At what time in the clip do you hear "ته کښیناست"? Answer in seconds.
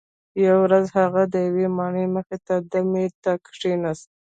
3.23-4.09